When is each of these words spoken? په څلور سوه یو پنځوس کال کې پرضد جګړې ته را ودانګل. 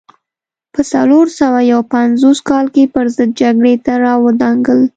په 0.73 0.81
څلور 0.91 1.25
سوه 1.39 1.59
یو 1.71 1.81
پنځوس 1.93 2.39
کال 2.49 2.65
کې 2.75 2.91
پرضد 2.95 3.29
جګړې 3.39 3.75
ته 3.85 3.93
را 4.03 4.13
ودانګل. 4.25 4.79